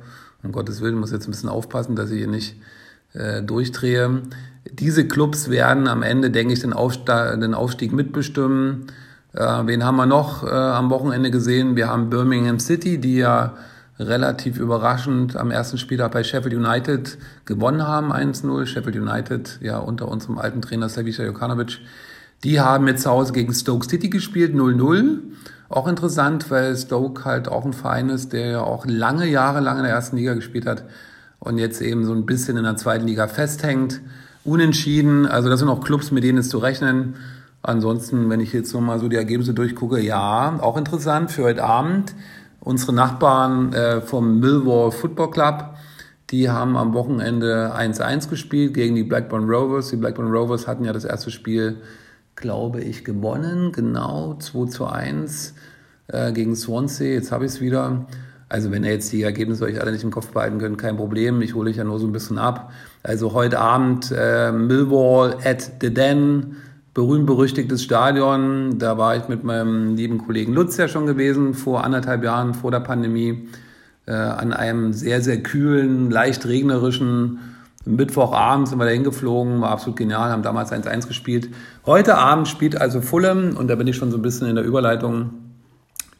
Um 0.44 0.52
Gottes 0.52 0.82
Willen 0.82 0.96
muss 0.96 1.12
jetzt 1.12 1.28
ein 1.28 1.32
bisschen 1.32 1.50
aufpassen, 1.50 1.96
dass 1.96 2.12
ich 2.12 2.20
hier 2.20 2.28
nicht 2.28 2.56
äh, 3.14 3.42
durchdrehe. 3.42 4.22
Diese 4.72 5.08
Clubs 5.08 5.50
werden 5.50 5.88
am 5.88 6.04
Ende, 6.04 6.30
denke 6.30 6.54
ich, 6.54 6.60
den, 6.60 6.74
Aufstieg, 6.74 7.40
den 7.40 7.54
Aufstieg 7.54 7.92
mitbestimmen. 7.92 8.88
Äh, 9.34 9.40
wen 9.66 9.84
haben 9.84 9.98
wir 9.98 10.06
noch 10.06 10.44
äh, 10.44 10.50
am 10.50 10.90
Wochenende 10.90 11.32
gesehen? 11.32 11.76
Wir 11.76 11.88
haben 11.88 12.10
Birmingham 12.10 12.60
City, 12.60 12.98
die 12.98 13.18
ja 13.18 13.56
relativ 14.00 14.60
überraschend 14.60 15.36
am 15.36 15.52
ersten 15.52 15.78
Spieltag 15.78 16.12
bei 16.12 16.24
Sheffield 16.24 16.54
United 16.54 17.18
gewonnen 17.46 17.88
haben, 17.88 18.12
1-0. 18.14 18.66
Sheffield 18.68 18.96
United, 18.96 19.60
ja, 19.62 19.80
unter 19.80 20.08
unserem 20.08 20.38
alten 20.38 20.62
Trainer 20.62 20.90
Savica 20.90 21.24
Jokanovic. 21.24 21.80
Die 22.44 22.60
haben 22.60 22.88
jetzt 22.88 23.04
zu 23.04 23.10
Hause 23.10 23.34
gegen 23.34 23.54
Stoke 23.54 23.88
City 23.88 24.10
gespielt, 24.10 24.54
0-0. 24.54 25.20
Auch 25.70 25.88
interessant, 25.88 26.50
weil 26.50 26.76
Stoke 26.78 27.26
halt 27.26 27.50
auch 27.50 27.66
ein 27.66 27.74
Verein 27.74 28.10
ist, 28.10 28.32
der 28.34 28.48
ja 28.48 28.62
auch 28.62 28.86
lange 28.86 29.28
Jahre 29.28 29.60
lang 29.60 29.78
in 29.78 29.84
der 29.84 29.94
ersten 29.94 30.16
Liga 30.16 30.34
gespielt 30.34 30.66
hat 30.66 30.84
und 31.40 31.58
jetzt 31.58 31.82
eben 31.82 32.06
so 32.06 32.14
ein 32.14 32.26
bisschen 32.26 32.58
in 32.58 32.64
der 32.64 32.78
zweiten 32.78 33.06
Liga 33.06 33.28
festhängt. 33.28 34.02
Unentschieden, 34.46 35.26
also 35.26 35.50
das 35.50 35.60
sind 35.60 35.70
auch 35.70 35.84
Clubs, 35.84 36.12
mit 36.12 36.24
denen 36.24 36.38
es 36.38 36.50
zu 36.50 36.58
rechnen. 36.58 37.16
Ansonsten, 37.64 38.30
wenn 38.30 38.40
ich 38.40 38.54
jetzt 38.54 38.74
nochmal 38.74 39.00
so 39.00 39.10
die 39.10 39.18
Ergebnisse 39.18 39.54
durchgucke, 39.54 40.00
ja, 40.00 40.58
auch 40.62 40.78
interessant 40.78 41.32
für 41.32 41.44
heute 41.44 41.64
Abend. 41.64 42.16
Unsere 42.62 42.94
Nachbarn 42.94 43.74
äh, 43.74 44.02
vom 44.02 44.40
Millwall 44.40 44.92
Football 44.92 45.32
Club, 45.32 45.76
die 46.30 46.50
haben 46.50 46.78
am 46.78 46.94
Wochenende 46.94 47.74
1-1 47.76 48.30
gespielt 48.30 48.74
gegen 48.74 48.96
die 48.96 49.04
Blackburn 49.04 49.50
Rovers. 49.50 49.90
Die 49.90 49.98
Blackburn 49.98 50.32
Rovers 50.32 50.68
hatten 50.68 50.86
ja 50.86 50.94
das 50.94 51.06
erste 51.06 51.32
Spiel, 51.32 51.78
glaube 52.38 52.82
ich, 52.82 53.04
gewonnen, 53.04 53.72
genau 53.74 54.36
2 54.36 54.86
1 54.86 55.56
äh, 56.08 56.32
gegen 56.32 56.56
Swansea. 56.56 57.14
Jetzt 57.14 57.32
habe 57.32 57.46
ich 57.46 57.52
es 57.52 57.62
wieder. 57.62 58.06
Also 58.48 58.72
wenn 58.72 58.86
ihr 58.86 58.92
jetzt 58.92 59.12
die 59.12 59.24
Ergebnisse 59.24 59.66
euch 59.66 59.82
alle 59.82 59.92
nicht 59.92 60.04
im 60.04 60.12
Kopf 60.12 60.30
behalten 60.30 60.60
könnt, 60.60 60.78
kein 60.78 60.96
Problem. 60.96 61.42
Ich 61.42 61.54
hole 61.54 61.70
euch 61.70 61.78
ja 61.78 61.84
nur 61.84 62.00
so 62.00 62.06
ein 62.06 62.14
bisschen 62.14 62.38
ab. 62.38 62.72
Also 63.04 63.34
heute 63.34 63.60
Abend 63.60 64.14
äh, 64.16 64.52
Millwall 64.54 65.36
at 65.44 65.72
the 65.82 65.94
Den 65.94 66.56
berühmt-berüchtigtes 66.94 67.84
Stadion. 67.84 68.80
Da 68.80 68.98
war 68.98 69.18
ich 69.18 69.28
mit 69.28 69.44
meinem 69.44 69.96
lieben 69.96 70.20
Kollegen 70.20 70.54
Lutz 70.54 70.78
ja 70.78 70.88
schon 70.88 71.08
gewesen, 71.08 71.56
vor 71.56 71.84
anderthalb 71.84 72.24
Jahren, 72.24 72.54
vor 72.54 72.72
der 72.72 72.80
Pandemie, 72.80 73.50
äh, 74.06 74.14
an 74.14 74.54
einem 74.54 74.94
sehr, 74.94 75.22
sehr 75.22 75.44
kühlen, 75.44 76.10
leicht 76.10 76.46
regnerischen 76.46 77.40
Mittwochabend 77.88 78.68
sind 78.68 78.80
wir 78.80 78.86
da 78.86 78.92
hingeflogen, 78.92 79.62
war 79.62 79.72
absolut 79.72 79.98
genial, 79.98 80.30
haben 80.30 80.44
damals 80.44 80.72
1-1 80.72 81.08
gespielt. 81.08 81.50
Heute 81.86 82.18
Abend 82.18 82.48
spielt 82.48 82.80
also 82.80 83.02
Fulham, 83.02 83.56
und 83.56 83.68
da 83.68 83.76
bin 83.76 83.88
ich 83.88 83.96
schon 83.96 84.12
so 84.12 84.18
ein 84.18 84.22
bisschen 84.22 84.48
in 84.48 84.56
der 84.56 84.66
Überleitung, 84.66 85.32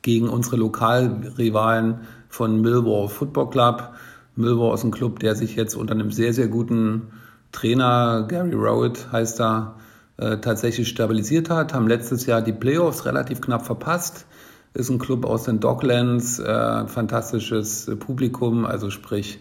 gegen 0.02 0.30
unsere 0.30 0.56
Lokalrivalen 0.56 2.00
von 2.30 2.62
Millwall 2.62 3.10
Football 3.10 3.50
Club. 3.50 3.94
Millwall 4.38 4.74
ist 4.74 4.86
ein 4.86 4.92
Club, 4.92 5.20
der 5.20 5.36
sich 5.36 5.58
jetzt 5.58 5.76
unter 5.76 5.94
einem 5.94 6.12
sehr, 6.12 6.34
sehr 6.34 6.48
guten 6.48 7.08
Trainer, 7.52 8.26
Gary 8.28 8.54
Rowett 8.54 9.12
heißt 9.12 9.42
er, 9.42 9.76
äh, 10.18 10.38
tatsächlich 10.38 10.88
stabilisiert 10.88 11.50
hat, 11.50 11.74
haben 11.74 11.88
letztes 11.88 12.26
Jahr 12.26 12.42
die 12.42 12.54
Playoffs 12.54 13.06
relativ 13.06 13.42
knapp 13.42 13.66
verpasst. 13.66 14.26
Ist 14.74 14.90
ein 14.90 15.00
Club 15.00 15.26
aus 15.26 15.44
den 15.44 15.60
Docklands, 15.60 16.40
äh, 16.40 16.88
fantastisches 16.88 17.92
Publikum, 18.00 18.66
also 18.66 18.90
sprich 18.90 19.40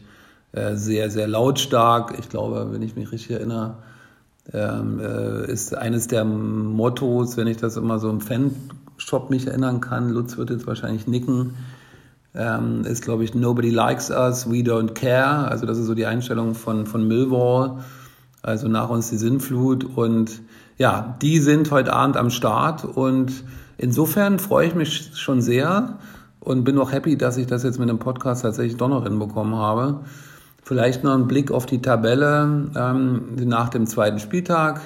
sehr, 0.52 1.10
sehr 1.10 1.28
lautstark. 1.28 2.14
Ich 2.18 2.28
glaube, 2.28 2.68
wenn 2.70 2.82
ich 2.82 2.96
mich 2.96 3.12
richtig 3.12 3.32
erinnere, 3.32 3.76
ähm, 4.52 5.00
äh, 5.00 5.50
ist 5.50 5.74
eines 5.74 6.08
der 6.08 6.24
Mottos, 6.24 7.36
wenn 7.36 7.46
ich 7.46 7.56
das 7.56 7.76
immer 7.76 7.98
so 7.98 8.08
im 8.08 8.20
Fanshop 8.20 9.30
mich 9.30 9.46
erinnern 9.46 9.80
kann, 9.80 10.10
Lutz 10.10 10.36
wird 10.36 10.50
jetzt 10.50 10.66
wahrscheinlich 10.66 11.06
nicken, 11.06 11.54
ähm, 12.34 12.84
ist, 12.84 13.02
glaube 13.02 13.24
ich, 13.24 13.34
Nobody 13.34 13.70
likes 13.70 14.10
us, 14.10 14.48
we 14.48 14.58
don't 14.58 14.92
care. 14.92 15.48
Also 15.48 15.66
das 15.66 15.78
ist 15.78 15.86
so 15.86 15.94
die 15.94 16.06
Einstellung 16.06 16.54
von, 16.54 16.86
von 16.86 17.06
Millwall. 17.06 17.78
Also 18.42 18.68
nach 18.68 18.90
uns 18.90 19.10
die 19.10 19.16
Sinnflut. 19.16 19.84
Und 19.84 20.42
ja, 20.78 21.16
die 21.22 21.38
sind 21.38 21.70
heute 21.70 21.92
Abend 21.92 22.16
am 22.16 22.30
Start 22.30 22.84
und 22.84 23.32
insofern 23.78 24.38
freue 24.38 24.68
ich 24.68 24.74
mich 24.74 25.10
schon 25.14 25.40
sehr 25.40 25.98
und 26.40 26.64
bin 26.64 26.78
auch 26.78 26.92
happy, 26.92 27.16
dass 27.16 27.38
ich 27.38 27.46
das 27.46 27.62
jetzt 27.64 27.80
mit 27.80 27.88
dem 27.88 27.98
Podcast 27.98 28.42
tatsächlich 28.42 28.76
doch 28.76 28.88
noch 28.88 29.04
hinbekommen 29.04 29.56
habe. 29.56 30.00
Vielleicht 30.66 31.04
noch 31.04 31.14
ein 31.14 31.28
Blick 31.28 31.52
auf 31.52 31.64
die 31.64 31.80
Tabelle 31.80 32.72
ähm, 32.74 33.36
nach 33.36 33.68
dem 33.68 33.86
zweiten 33.86 34.18
Spieltag. 34.18 34.80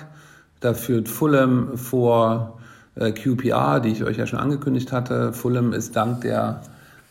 Da 0.61 0.75
führt 0.75 1.09
Fulham 1.09 1.79
vor 1.79 2.59
äh, 2.97 3.13
QPR, 3.13 3.81
die 3.81 3.89
ich 3.89 4.05
euch 4.05 4.19
ja 4.19 4.27
schon 4.27 4.41
angekündigt 4.41 4.93
hatte. 4.93 5.33
Fulham 5.33 5.73
ist 5.73 5.97
dank 5.97 6.21
der 6.21 6.61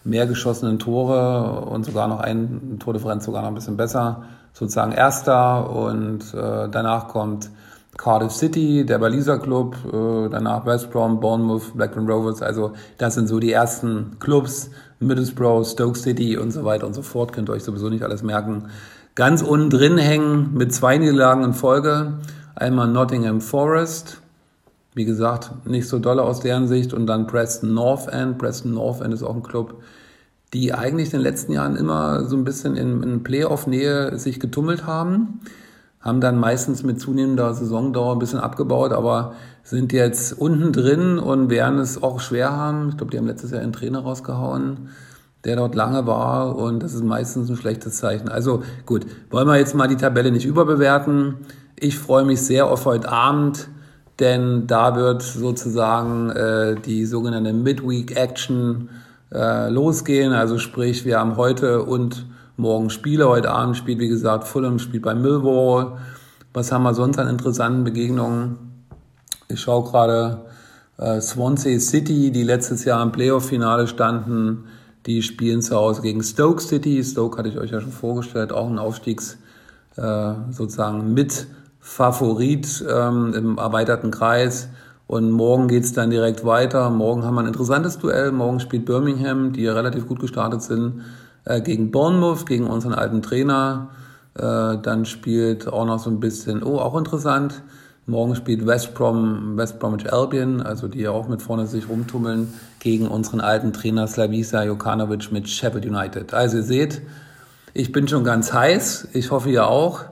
mehr 0.03 0.27
geschossenen 0.27 0.77
Tore 0.77 1.61
und 1.61 1.83
sogar 1.83 2.07
noch 2.07 2.19
ein 2.19 2.77
Tordifferenz 2.77 3.25
sogar 3.25 3.41
noch 3.41 3.47
ein 3.47 3.55
bisschen 3.55 3.75
besser, 3.75 4.25
sozusagen 4.53 4.91
Erster 4.91 5.67
und 5.67 6.31
äh, 6.35 6.69
danach 6.69 7.07
kommt 7.07 7.49
Cardiff 7.97 8.31
City, 8.31 8.85
der 8.85 8.99
Baliser 8.99 9.39
Club, 9.39 9.75
äh, 9.85 10.29
danach 10.29 10.65
West 10.65 10.91
Brom, 10.91 11.19
Bournemouth, 11.19 11.75
Blackburn 11.75 12.09
Rovers. 12.09 12.41
Also 12.41 12.71
das 12.97 13.15
sind 13.15 13.27
so 13.27 13.39
die 13.39 13.51
ersten 13.51 14.17
Clubs, 14.19 14.69
Middlesbrough, 14.99 15.67
Stoke 15.67 15.97
City 15.97 16.37
und 16.37 16.51
so 16.51 16.63
weiter 16.63 16.87
und 16.87 16.93
so 16.93 17.01
fort. 17.01 17.33
Könnt 17.33 17.49
ihr 17.49 17.53
euch 17.53 17.63
sowieso 17.63 17.89
nicht 17.89 18.03
alles 18.03 18.23
merken. 18.23 18.69
Ganz 19.15 19.41
unten 19.41 19.69
drin 19.69 19.97
hängen 19.97 20.53
mit 20.53 20.73
zwei 20.73 20.97
Niederlagen 20.97 21.43
in 21.43 21.53
Folge. 21.53 22.19
Einmal 22.55 22.87
Nottingham 22.87 23.41
Forest, 23.41 24.21
wie 24.93 25.05
gesagt, 25.05 25.51
nicht 25.65 25.87
so 25.87 25.99
dolle 25.99 26.23
aus 26.23 26.39
deren 26.39 26.67
Sicht. 26.67 26.93
Und 26.93 27.07
dann 27.07 27.27
Preston 27.27 27.73
North 27.73 28.07
End. 28.07 28.37
Preston 28.37 28.73
North 28.73 29.01
End 29.01 29.13
ist 29.13 29.23
auch 29.23 29.35
ein 29.35 29.43
Club, 29.43 29.81
die 30.53 30.73
eigentlich 30.73 31.07
in 31.07 31.19
den 31.19 31.23
letzten 31.23 31.51
Jahren 31.51 31.75
immer 31.75 32.25
so 32.25 32.37
ein 32.37 32.45
bisschen 32.45 32.77
in, 32.77 33.03
in 33.03 33.23
Playoff-Nähe 33.23 34.17
sich 34.17 34.39
getummelt 34.39 34.85
haben 34.85 35.41
haben 36.01 36.21
dann 36.21 36.39
meistens 36.39 36.83
mit 36.83 37.01
zunehmender 37.01 37.53
Saisondauer 37.53 38.13
ein 38.13 38.19
bisschen 38.19 38.39
abgebaut, 38.39 38.93
aber 38.93 39.33
sind 39.63 39.91
jetzt 39.91 40.33
unten 40.33 40.71
drin 40.71 41.19
und 41.19 41.49
werden 41.49 41.79
es 41.79 42.01
auch 42.01 42.21
schwer 42.21 42.51
haben. 42.51 42.89
Ich 42.89 42.97
glaube, 42.97 43.11
die 43.11 43.17
haben 43.17 43.27
letztes 43.27 43.51
Jahr 43.51 43.61
einen 43.61 43.73
Trainer 43.73 43.99
rausgehauen, 43.99 44.89
der 45.43 45.57
dort 45.57 45.75
lange 45.75 46.07
war 46.07 46.55
und 46.55 46.81
das 46.81 46.93
ist 46.93 47.03
meistens 47.03 47.49
ein 47.49 47.57
schlechtes 47.57 47.97
Zeichen. 47.97 48.29
Also 48.29 48.63
gut, 48.85 49.05
wollen 49.29 49.47
wir 49.47 49.57
jetzt 49.57 49.75
mal 49.75 49.87
die 49.87 49.97
Tabelle 49.97 50.31
nicht 50.31 50.45
überbewerten. 50.45 51.35
Ich 51.75 51.97
freue 51.97 52.23
mich 52.23 52.41
sehr 52.41 52.67
auf 52.67 52.85
heute 52.85 53.09
Abend, 53.09 53.67
denn 54.19 54.67
da 54.67 54.95
wird 54.95 55.21
sozusagen 55.21 56.29
äh, 56.29 56.75
die 56.75 57.05
sogenannte 57.05 57.53
Midweek 57.53 58.15
Action 58.15 58.89
äh, 59.33 59.69
losgehen. 59.69 60.33
Also 60.33 60.57
sprich, 60.57 61.05
wir 61.05 61.19
haben 61.19 61.37
heute 61.37 61.83
und 61.83 62.25
morgen 62.59 62.89
Spiele. 62.89 63.27
Heute 63.29 63.51
Abend 63.51 63.77
spielt, 63.77 63.99
wie 63.99 64.09
gesagt, 64.09 64.45
Fulham 64.45 64.79
spielt 64.79 65.03
bei 65.03 65.15
Millwall. 65.15 65.97
Was 66.53 66.71
haben 66.71 66.83
wir 66.83 66.93
sonst 66.93 67.17
an 67.17 67.29
interessanten 67.29 67.83
Begegnungen? 67.85 68.57
Ich 69.47 69.61
schaue 69.61 69.89
gerade 69.89 70.45
äh, 70.97 71.21
Swansea 71.21 71.79
City, 71.79 72.31
die 72.31 72.43
letztes 72.43 72.83
Jahr 72.83 73.01
im 73.01 73.11
Playoff-Finale 73.11 73.87
standen. 73.87 74.65
Die 75.05 75.23
spielen 75.23 75.61
zu 75.61 75.75
Hause 75.75 76.01
gegen 76.01 76.21
Stoke 76.21 76.61
City. 76.61 77.01
Stoke 77.03 77.37
hatte 77.37 77.49
ich 77.49 77.57
euch 77.57 77.71
ja 77.71 77.79
schon 77.79 77.93
vorgestellt, 77.93 78.51
auch 78.51 78.69
ein 78.69 78.77
Aufstiegs 78.77 79.37
äh, 79.95 80.33
sozusagen 80.51 81.13
mit 81.13 81.47
Favorit 81.79 82.85
ähm, 82.87 83.33
im 83.33 83.57
erweiterten 83.57 84.11
Kreis. 84.11 84.67
Und 85.07 85.31
morgen 85.31 85.69
geht's 85.69 85.93
dann 85.93 86.11
direkt 86.11 86.45
weiter. 86.45 86.89
Morgen 86.89 87.23
haben 87.23 87.35
wir 87.35 87.41
ein 87.41 87.47
interessantes 87.47 87.97
Duell. 87.97 88.31
Morgen 88.31 88.59
spielt 88.59 88.85
Birmingham, 88.85 89.53
die 89.53 89.63
ja 89.63 89.73
relativ 89.73 90.07
gut 90.07 90.19
gestartet 90.19 90.61
sind, 90.61 91.01
äh, 91.49 91.61
gegen 91.61 91.91
Bournemouth, 91.91 92.45
gegen 92.45 92.67
unseren 92.67 92.93
alten 92.93 93.21
Trainer. 93.21 93.89
Äh, 94.35 94.77
dann 94.81 95.05
spielt 95.05 95.67
auch 95.67 95.85
noch 95.85 95.99
so 95.99 96.09
ein 96.09 96.19
bisschen, 96.19 96.63
oh, 96.63 96.77
auch 96.77 96.97
interessant. 96.97 97.63
Morgen 98.05 98.35
spielt 98.35 98.65
West, 98.65 98.93
Brom, 98.95 99.57
West 99.57 99.79
Bromwich 99.79 100.11
Albion, 100.11 100.61
also 100.61 100.87
die 100.87 101.01
ja 101.01 101.11
auch 101.11 101.27
mit 101.27 101.41
vorne 101.41 101.67
sich 101.67 101.89
rumtummeln, 101.89 102.53
gegen 102.79 103.07
unseren 103.07 103.39
alten 103.39 103.73
Trainer 103.73 104.07
Slavisa 104.07 104.63
Jokanovic 104.63 105.31
mit 105.31 105.49
Sheffield 105.49 105.85
United. 105.85 106.33
Also 106.33 106.57
ihr 106.57 106.63
seht, 106.63 107.01
ich 107.73 107.91
bin 107.91 108.07
schon 108.07 108.23
ganz 108.23 108.53
heiß. 108.53 109.09
Ich 109.13 109.31
hoffe 109.31 109.49
ihr 109.49 109.67
auch. 109.67 110.05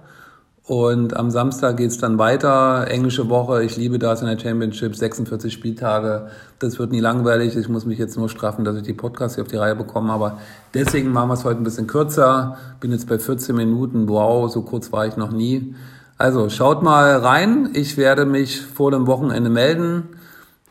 Und 0.68 1.16
am 1.16 1.32
Samstag 1.32 1.78
geht's 1.78 1.98
dann 1.98 2.18
weiter. 2.18 2.88
Englische 2.90 3.30
Woche. 3.30 3.64
Ich 3.64 3.78
liebe 3.78 4.00
das 4.00 4.22
in 4.22 4.28
der 4.28 4.38
Championship. 4.38 4.98
46 4.98 5.54
Spieltage. 5.54 6.28
Das 6.60 6.78
wird 6.78 6.92
nie 6.92 7.00
langweilig. 7.00 7.56
Ich 7.56 7.70
muss 7.70 7.86
mich 7.86 7.98
jetzt 7.98 8.18
nur 8.18 8.28
straffen, 8.28 8.66
dass 8.66 8.76
ich 8.76 8.84
die 8.84 8.94
Podcasts 8.94 9.36
hier 9.36 9.46
auf 9.46 9.50
die 9.50 9.56
Reihe 9.56 9.78
bekomme. 9.78 10.12
Aber 10.12 10.40
deswegen 10.74 11.14
machen 11.14 11.30
wir 11.30 11.36
es 11.36 11.46
heute 11.46 11.62
ein 11.62 11.64
bisschen 11.64 11.88
kürzer. 11.88 12.58
Bin 12.82 12.92
jetzt 12.92 13.08
bei 13.08 13.18
14 13.18 13.56
Minuten. 13.56 14.10
Wow, 14.10 14.52
so 14.52 14.62
kurz 14.62 14.92
war 14.92 15.08
ich 15.08 15.16
noch 15.16 15.32
nie. 15.32 15.74
Also 16.18 16.50
schaut 16.50 16.84
mal 16.84 17.16
rein. 17.16 17.70
Ich 17.72 17.96
werde 17.96 18.26
mich 18.26 18.60
vor 18.60 18.92
dem 18.92 19.08
Wochenende 19.08 19.50
melden. 19.50 20.17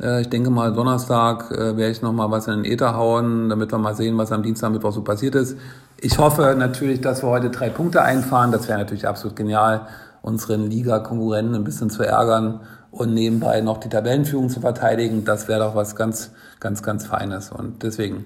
Äh, 0.01 0.23
ich 0.23 0.29
denke 0.29 0.51
mal, 0.51 0.73
Donnerstag 0.73 1.51
äh, 1.51 1.77
werde 1.77 1.91
ich 1.91 2.03
noch 2.03 2.13
mal 2.13 2.31
was 2.31 2.49
in 2.49 2.63
den 2.63 2.73
Äther 2.73 2.97
hauen, 2.97 3.49
damit 3.49 3.73
wir 3.73 3.79
mal 3.79 3.95
sehen, 3.95 4.17
was 4.19 4.33
am 4.33 4.43
Dienstag, 4.43 4.73
Mittwoch 4.73 4.93
so 4.93 5.03
passiert 5.03 5.35
ist. 5.35 5.57
Ich 5.99 6.19
hoffe 6.19 6.55
natürlich, 6.59 7.01
dass 7.01 7.23
wir 7.23 7.29
heute 7.29 7.51
drei 7.51 7.71
Punkte 7.71 8.03
einfahren. 8.03 8.53
Das 8.53 8.69
wäre 8.69 8.79
natürlich 8.79 9.09
absolut 9.09 9.37
genial, 9.37 9.87
unseren 10.23 10.69
Liga-Konkurrenten 10.69 11.55
ein 11.55 11.65
bisschen 11.65 11.89
zu 11.89 12.03
ärgern 12.03 12.61
und 12.91 13.15
nebenbei 13.15 13.61
noch 13.61 13.79
die 13.79 13.89
Tabellenführung 13.89 14.49
zu 14.49 14.61
verteidigen. 14.61 15.25
Das 15.25 15.49
wäre 15.49 15.61
doch 15.61 15.75
was 15.75 15.97
ganz, 15.97 16.33
ganz, 16.61 16.83
ganz 16.83 17.07
Feines. 17.07 17.51
Und 17.51 17.83
deswegen, 17.83 18.25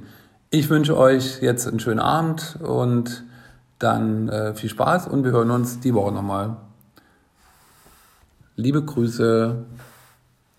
ich 0.51 0.69
wünsche 0.71 0.97
euch 0.97 1.43
jetzt 1.43 1.69
einen 1.69 1.81
schönen 1.81 2.01
Abend 2.01 2.57
und 2.61 3.25
dann 3.79 4.29
äh, 4.29 4.55
viel 4.55 4.69
Spaß 4.69 5.09
und 5.09 5.25
wir 5.25 5.33
hören 5.33 5.51
uns 5.51 5.81
die 5.81 5.95
Woche 5.95 6.13
nochmal. 6.13 6.57
Liebe 8.57 8.83
Grüße 8.83 9.65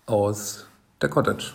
aus 0.06 0.66
der 1.02 1.10
Cottage. 1.10 1.52